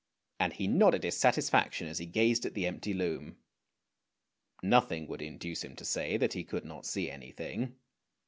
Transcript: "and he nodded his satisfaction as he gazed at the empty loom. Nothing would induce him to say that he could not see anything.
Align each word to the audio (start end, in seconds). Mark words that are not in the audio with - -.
"and 0.39 0.53
he 0.53 0.65
nodded 0.67 1.03
his 1.03 1.15
satisfaction 1.15 1.85
as 1.87 1.99
he 1.99 2.07
gazed 2.07 2.43
at 2.43 2.55
the 2.55 2.65
empty 2.65 2.91
loom. 2.91 3.37
Nothing 4.63 5.05
would 5.05 5.21
induce 5.21 5.63
him 5.63 5.75
to 5.75 5.85
say 5.85 6.17
that 6.17 6.33
he 6.33 6.43
could 6.43 6.65
not 6.65 6.87
see 6.87 7.11
anything. 7.11 7.75